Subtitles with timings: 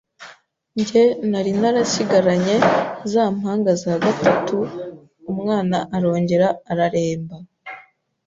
[0.79, 2.55] njye nari narasigaranye
[3.11, 4.57] za mpanga za gatatu,
[5.31, 7.35] umwana arongera araremba,